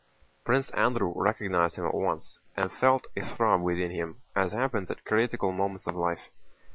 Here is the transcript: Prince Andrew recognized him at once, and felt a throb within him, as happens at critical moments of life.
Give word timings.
Prince 0.43 0.71
Andrew 0.71 1.13
recognized 1.15 1.75
him 1.75 1.85
at 1.85 1.93
once, 1.93 2.39
and 2.57 2.71
felt 2.71 3.05
a 3.15 3.21
throb 3.23 3.61
within 3.61 3.91
him, 3.91 4.19
as 4.35 4.51
happens 4.51 4.89
at 4.89 5.05
critical 5.05 5.51
moments 5.51 5.85
of 5.85 5.95
life. 5.95 6.31